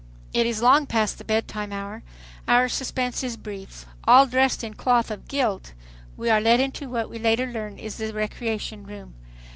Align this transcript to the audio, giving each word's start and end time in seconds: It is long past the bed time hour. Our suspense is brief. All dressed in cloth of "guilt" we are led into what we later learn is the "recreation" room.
It 0.33 0.47
is 0.47 0.63
long 0.63 0.87
past 0.87 1.19
the 1.19 1.23
bed 1.23 1.47
time 1.47 1.71
hour. 1.71 2.01
Our 2.47 2.67
suspense 2.69 3.21
is 3.23 3.37
brief. 3.37 3.85
All 4.05 4.25
dressed 4.25 4.63
in 4.63 4.73
cloth 4.73 5.11
of 5.11 5.27
"guilt" 5.27 5.73
we 6.17 6.27
are 6.31 6.41
led 6.41 6.59
into 6.59 6.89
what 6.89 7.07
we 7.07 7.19
later 7.19 7.45
learn 7.45 7.77
is 7.77 7.97
the 7.97 8.11
"recreation" 8.11 8.83
room. 8.87 9.13